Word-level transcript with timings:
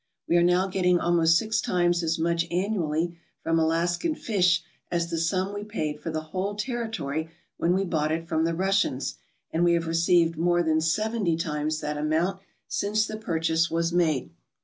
We 0.27 0.35
are 0.35 0.41
now 0.43 0.65
getting 0.65 0.99
almost 0.99 1.37
six 1.37 1.61
times 1.61 2.01
as 2.01 2.17
much 2.17 2.47
annually 2.49 3.19
.from 3.43 3.59
Alaskan 3.59 4.15
fish 4.15 4.63
as 4.89 5.11
the 5.11 5.19
sum 5.19 5.53
we 5.53 5.63
paid 5.63 5.99
for 6.01 6.09
the 6.09 6.21
whole 6.23 6.55
territory 6.55 7.29
when 7.57 7.75
we 7.75 7.83
bought 7.85 8.11
it 8.11 8.27
from 8.27 8.43
the 8.43 8.55
Russians, 8.55 9.19
and 9.51 9.63
we 9.63 9.73
have 9.73 9.85
received 9.85 10.39
more 10.39 10.63
than 10.63 10.81
seventy 10.81 11.37
times 11.37 11.81
that 11.81 11.99
amount 11.99 12.39
since 12.67 13.05
the 13.05 13.17
purchase 13.17 13.69
was 13.69 13.93
made. 13.93 14.31